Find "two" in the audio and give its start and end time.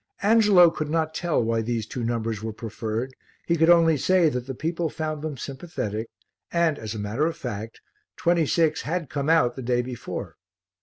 1.85-2.03